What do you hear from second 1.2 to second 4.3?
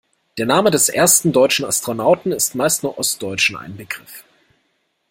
deutschen Astronauten ist meist nur Ostdeutschen ein Begriff.